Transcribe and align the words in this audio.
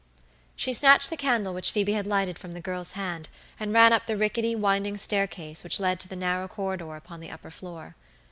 She 0.55 0.73
snatched 0.73 1.11
the 1.11 1.15
candle 1.15 1.53
which 1.53 1.69
Phoebe 1.69 1.93
had 1.93 2.07
lighted 2.07 2.39
from 2.39 2.55
the 2.55 2.59
girl's 2.59 2.93
hand 2.93 3.29
and 3.59 3.71
ran 3.71 3.93
up 3.93 4.07
the 4.07 4.17
rickety, 4.17 4.55
winding 4.55 4.97
staircase 4.97 5.63
which 5.63 5.79
led 5.79 5.99
to 5.99 6.07
the 6.07 6.15
narrow 6.15 6.47
corridor 6.47 6.95
upon 6.95 7.19
the 7.19 7.29
upper 7.29 7.51
floor. 7.51 7.95